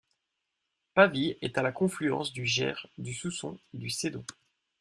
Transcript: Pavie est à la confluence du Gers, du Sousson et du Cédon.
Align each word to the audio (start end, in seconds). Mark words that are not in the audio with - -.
Pavie 0.95 1.37
est 1.43 1.59
à 1.59 1.61
la 1.61 1.71
confluence 1.71 2.33
du 2.33 2.47
Gers, 2.47 2.87
du 2.97 3.13
Sousson 3.13 3.59
et 3.75 3.77
du 3.77 3.91
Cédon. 3.91 4.25